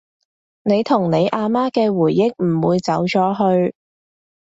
[0.63, 3.75] 你同你阿媽嘅回憶唔會走咗去